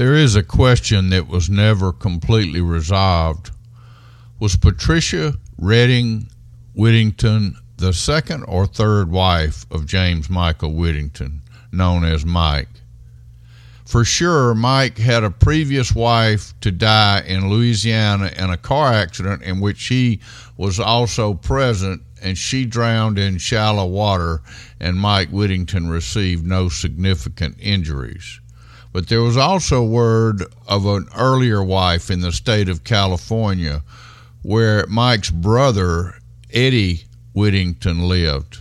There 0.00 0.14
is 0.14 0.34
a 0.34 0.42
question 0.42 1.10
that 1.10 1.28
was 1.28 1.50
never 1.50 1.92
completely 1.92 2.62
resolved. 2.62 3.50
Was 4.38 4.56
Patricia 4.56 5.34
Redding 5.58 6.30
Whittington 6.74 7.58
the 7.76 7.92
second 7.92 8.44
or 8.44 8.64
third 8.64 9.10
wife 9.10 9.66
of 9.70 9.84
James 9.84 10.30
Michael 10.30 10.72
Whittington, 10.72 11.42
known 11.70 12.04
as 12.04 12.24
Mike? 12.24 12.80
For 13.84 14.02
sure, 14.02 14.54
Mike 14.54 14.96
had 14.96 15.22
a 15.22 15.30
previous 15.30 15.94
wife 15.94 16.58
to 16.62 16.72
die 16.72 17.20
in 17.26 17.50
Louisiana 17.50 18.32
in 18.38 18.48
a 18.48 18.56
car 18.56 18.94
accident 18.94 19.42
in 19.42 19.60
which 19.60 19.88
he 19.88 20.20
was 20.56 20.80
also 20.80 21.34
present 21.34 22.00
and 22.22 22.38
she 22.38 22.64
drowned 22.64 23.18
in 23.18 23.36
shallow 23.36 23.84
water, 23.84 24.40
and 24.80 24.96
Mike 24.96 25.28
Whittington 25.28 25.90
received 25.90 26.46
no 26.46 26.70
significant 26.70 27.56
injuries. 27.60 28.40
But 28.92 29.08
there 29.08 29.22
was 29.22 29.36
also 29.36 29.84
word 29.84 30.44
of 30.66 30.84
an 30.86 31.08
earlier 31.16 31.62
wife 31.62 32.10
in 32.10 32.20
the 32.20 32.32
state 32.32 32.68
of 32.68 32.84
California 32.84 33.82
where 34.42 34.86
Mike's 34.86 35.30
brother, 35.30 36.18
Eddie 36.52 37.04
Whittington, 37.32 38.08
lived. 38.08 38.58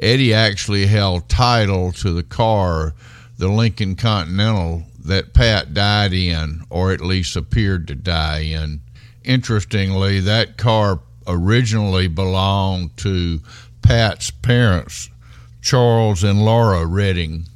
Eddie 0.00 0.34
actually 0.34 0.86
held 0.86 1.28
title 1.28 1.92
to 1.92 2.12
the 2.12 2.22
car, 2.22 2.94
the 3.36 3.48
Lincoln 3.48 3.94
Continental, 3.94 4.84
that 5.04 5.34
Pat 5.34 5.74
died 5.74 6.12
in, 6.12 6.62
or 6.70 6.92
at 6.92 7.00
least 7.00 7.36
appeared 7.36 7.86
to 7.88 7.94
die 7.94 8.40
in. 8.40 8.80
Interestingly, 9.24 10.20
that 10.20 10.56
car 10.56 11.00
originally 11.26 12.08
belonged 12.08 12.96
to 12.96 13.40
Pat's 13.82 14.30
parents, 14.30 15.10
Charles 15.60 16.24
and 16.24 16.44
Laura 16.44 16.86
Redding, 16.86 17.46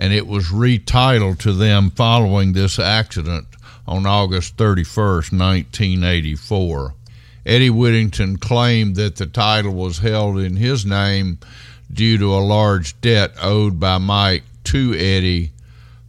and 0.00 0.14
it 0.14 0.26
was 0.26 0.46
retitled 0.46 1.38
to 1.38 1.52
them 1.52 1.90
following 1.90 2.54
this 2.54 2.78
accident 2.78 3.46
on 3.86 4.06
August 4.06 4.56
31st, 4.56 5.30
1984. 5.30 6.94
Eddie 7.44 7.70
Whittington 7.70 8.38
claimed 8.38 8.96
that 8.96 9.16
the 9.16 9.26
title 9.26 9.74
was 9.74 9.98
held 9.98 10.38
in 10.38 10.56
his 10.56 10.86
name 10.86 11.38
due 11.92 12.16
to 12.16 12.34
a 12.34 12.40
large 12.40 12.98
debt 13.02 13.34
owed 13.42 13.78
by 13.78 13.98
Mike 13.98 14.44
to 14.64 14.94
Eddie 14.94 15.52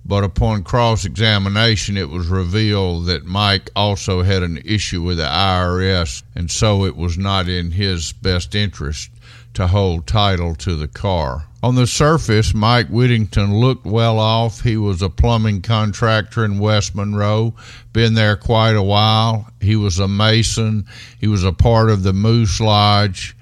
but 0.03 0.23
upon 0.23 0.63
cross 0.63 1.05
examination, 1.05 1.95
it 1.95 2.09
was 2.09 2.27
revealed 2.27 3.05
that 3.05 3.25
Mike 3.25 3.69
also 3.75 4.23
had 4.23 4.41
an 4.41 4.57
issue 4.65 5.01
with 5.01 5.17
the 5.17 5.23
IRS, 5.23 6.23
and 6.35 6.49
so 6.49 6.85
it 6.85 6.95
was 6.95 7.17
not 7.17 7.47
in 7.47 7.71
his 7.71 8.11
best 8.11 8.55
interest 8.55 9.11
to 9.53 9.67
hold 9.67 10.07
title 10.07 10.55
to 10.55 10.75
the 10.75 10.87
car. 10.87 11.45
On 11.63 11.75
the 11.75 11.85
surface, 11.85 12.55
Mike 12.55 12.87
Whittington 12.87 13.55
looked 13.55 13.85
well 13.85 14.17
off. 14.17 14.61
He 14.61 14.77
was 14.77 14.99
a 15.01 15.09
plumbing 15.09 15.61
contractor 15.61 16.43
in 16.43 16.57
West 16.57 16.95
Monroe, 16.95 17.53
been 17.93 18.15
there 18.15 18.35
quite 18.35 18.75
a 18.75 18.81
while. 18.81 19.47
He 19.59 19.75
was 19.75 19.99
a 19.99 20.07
mason, 20.07 20.87
he 21.19 21.27
was 21.27 21.43
a 21.43 21.53
part 21.53 21.91
of 21.91 22.01
the 22.01 22.13
Moose 22.13 22.59
Lodge. 22.59 23.35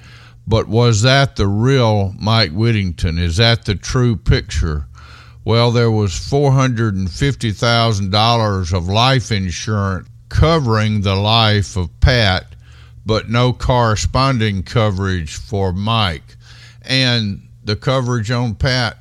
But 0.46 0.68
was 0.68 1.04
that 1.04 1.38
the 1.38 1.48
real 1.48 2.14
Mike 2.20 2.52
Whittington? 2.52 3.18
Is 3.18 3.38
that 3.38 3.64
the 3.66 3.76
true 3.76 4.18
picture? 4.18 4.88
Well, 5.46 5.72
there 5.72 5.92
was 5.92 6.12
$450,000 6.12 8.74
of 8.74 8.88
life 8.88 9.32
insurance 9.32 10.10
covering 10.30 11.02
the 11.02 11.16
life 11.16 11.76
of 11.76 12.00
Pat, 12.00 12.56
but 13.06 13.30
no 13.30 13.54
corresponding 13.54 14.64
coverage 14.64 15.36
for 15.36 15.74
Mike. 15.74 16.36
And 16.82 17.48
the 17.64 17.76
coverage 17.76 18.32
on 18.32 18.56
Pat 18.56 18.98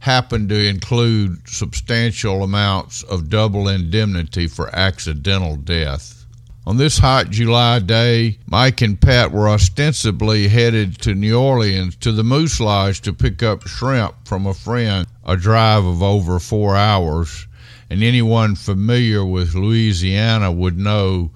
happened 0.00 0.48
to 0.48 0.68
include 0.68 1.48
substantial 1.48 2.42
amounts 2.42 3.02
of 3.02 3.28
double 3.28 3.68
indemnity 3.68 4.46
for 4.46 4.74
accidental 4.74 5.56
death. 5.56 6.18
On 6.68 6.76
this 6.76 6.98
hot 6.98 7.30
July 7.30 7.78
day, 7.78 8.38
Mike 8.46 8.82
and 8.82 9.00
Pat 9.00 9.32
were 9.32 9.48
ostensibly 9.48 10.48
headed 10.48 11.00
to 11.00 11.14
New 11.14 11.38
Orleans 11.38 11.96
to 11.96 12.12
the 12.12 12.22
Moose 12.22 12.60
Lodge 12.60 13.00
to 13.00 13.14
pick 13.14 13.42
up 13.42 13.66
shrimp 13.66 14.14
from 14.26 14.46
a 14.46 14.52
friend, 14.52 15.06
a 15.24 15.34
drive 15.34 15.86
of 15.86 16.02
over 16.02 16.38
four 16.38 16.76
hours. 16.76 17.46
And 17.88 18.02
anyone 18.02 18.54
familiar 18.54 19.24
with 19.24 19.54
Louisiana 19.54 20.52
would 20.52 20.78
know 20.78 21.30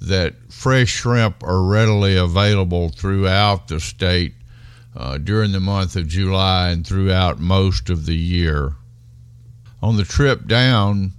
that 0.00 0.34
fresh 0.52 0.88
shrimp 0.88 1.42
are 1.42 1.62
readily 1.62 2.16
available 2.16 2.88
throughout 2.90 3.68
the 3.68 3.80
state 3.80 4.34
uh, 4.96 5.18
during 5.18 5.52
the 5.52 5.60
month 5.60 5.96
of 5.96 6.08
July 6.08 6.70
and 6.70 6.86
throughout 6.86 7.38
most 7.38 7.90
of 7.90 8.06
the 8.06 8.16
year. 8.16 8.74
On 9.82 9.96
the 9.96 10.04
trip 10.04 10.46
down, 10.46 11.12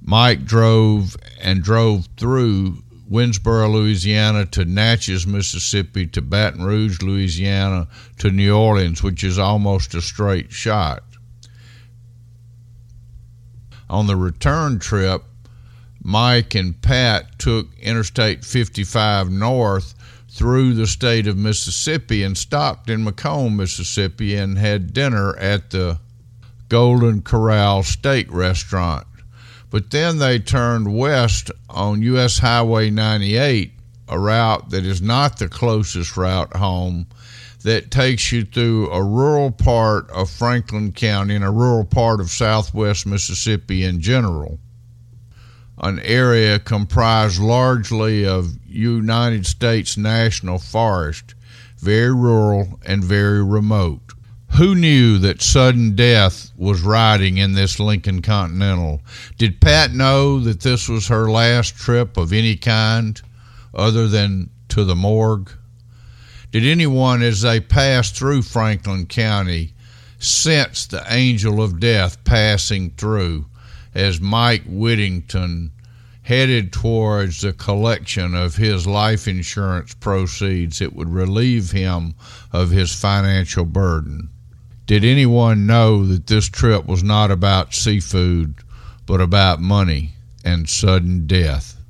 Mike 0.00 0.44
drove 0.44 1.16
and 1.40 1.62
drove 1.62 2.08
through 2.16 2.82
Winnsboro, 3.10 3.70
Louisiana 3.70 4.46
to 4.46 4.64
Natchez, 4.64 5.26
Mississippi 5.26 6.06
to 6.06 6.22
Baton 6.22 6.64
Rouge, 6.64 7.02
Louisiana 7.02 7.88
to 8.18 8.30
New 8.30 8.56
Orleans, 8.56 9.02
which 9.02 9.22
is 9.22 9.38
almost 9.38 9.94
a 9.94 10.00
straight 10.00 10.50
shot. 10.50 11.02
On 13.90 14.06
the 14.06 14.16
return 14.16 14.78
trip, 14.78 15.24
Mike 16.04 16.56
and 16.56 16.82
Pat 16.82 17.38
took 17.38 17.68
Interstate 17.78 18.44
55 18.44 19.30
north 19.30 19.94
through 20.28 20.74
the 20.74 20.86
state 20.86 21.28
of 21.28 21.36
Mississippi 21.36 22.24
and 22.24 22.36
stopped 22.36 22.90
in 22.90 23.04
McComb, 23.04 23.54
Mississippi, 23.54 24.34
and 24.34 24.58
had 24.58 24.92
dinner 24.92 25.36
at 25.36 25.70
the 25.70 26.00
Golden 26.68 27.22
Corral 27.22 27.84
Steak 27.84 28.26
Restaurant. 28.32 29.06
But 29.70 29.90
then 29.90 30.18
they 30.18 30.40
turned 30.40 30.96
west 30.96 31.52
on 31.70 32.02
US 32.02 32.38
Highway 32.38 32.90
98, 32.90 33.72
a 34.08 34.18
route 34.18 34.70
that 34.70 34.84
is 34.84 35.00
not 35.00 35.38
the 35.38 35.48
closest 35.48 36.16
route 36.16 36.56
home, 36.56 37.06
that 37.62 37.92
takes 37.92 38.32
you 38.32 38.44
through 38.44 38.90
a 38.90 39.02
rural 39.04 39.52
part 39.52 40.10
of 40.10 40.30
Franklin 40.30 40.90
County 40.90 41.36
and 41.36 41.44
a 41.44 41.50
rural 41.50 41.84
part 41.84 42.20
of 42.20 42.30
southwest 42.30 43.06
Mississippi 43.06 43.84
in 43.84 44.00
general. 44.00 44.58
An 45.78 45.98
area 46.00 46.58
comprised 46.58 47.40
largely 47.40 48.26
of 48.26 48.58
United 48.66 49.46
States 49.46 49.96
National 49.96 50.58
Forest, 50.58 51.34
very 51.78 52.14
rural 52.14 52.78
and 52.84 53.02
very 53.02 53.42
remote. 53.42 54.12
Who 54.56 54.74
knew 54.74 55.16
that 55.18 55.40
sudden 55.40 55.96
death 55.96 56.52
was 56.58 56.82
riding 56.82 57.38
in 57.38 57.54
this 57.54 57.80
Lincoln 57.80 58.20
Continental? 58.20 59.00
Did 59.38 59.62
Pat 59.62 59.92
know 59.94 60.40
that 60.40 60.60
this 60.60 60.90
was 60.90 61.08
her 61.08 61.30
last 61.30 61.74
trip 61.74 62.18
of 62.18 62.34
any 62.34 62.56
kind 62.56 63.20
other 63.72 64.06
than 64.08 64.50
to 64.68 64.84
the 64.84 64.94
morgue? 64.94 65.50
Did 66.50 66.66
anyone, 66.66 67.22
as 67.22 67.40
they 67.40 67.60
passed 67.60 68.14
through 68.14 68.42
Franklin 68.42 69.06
County, 69.06 69.72
sense 70.18 70.86
the 70.86 71.02
angel 71.08 71.62
of 71.62 71.80
death 71.80 72.22
passing 72.24 72.90
through 72.90 73.46
as 73.94 74.20
Mike 74.20 74.62
Whittington 74.66 75.70
headed 76.22 76.72
towards 76.72 77.40
the 77.40 77.52
collection 77.52 78.34
of 78.34 78.56
his 78.56 78.86
life 78.86 79.26
insurance 79.26 79.94
proceeds 79.94 80.78
that 80.78 80.94
would 80.94 81.08
relieve 81.08 81.72
him 81.72 82.14
of 82.52 82.70
his 82.70 82.94
financial 82.94 83.64
burden? 83.64 84.28
Did 84.86 85.04
anyone 85.04 85.66
know 85.66 86.04
that 86.06 86.26
this 86.26 86.48
trip 86.48 86.86
was 86.86 87.02
not 87.02 87.30
about 87.30 87.74
seafood, 87.74 88.54
but 89.06 89.20
about 89.20 89.60
money 89.60 90.12
and 90.44 90.68
sudden 90.68 91.26
death? 91.26 91.81